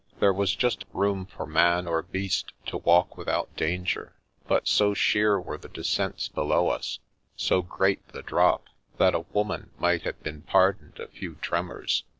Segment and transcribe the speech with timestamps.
[0.19, 4.15] There was just room for man or beast to walk with out danger,
[4.47, 6.97] but so sheer were the descents below us,
[7.35, 8.65] so great the drop,
[8.97, 12.03] that a woman might have been pardoned a few tremors.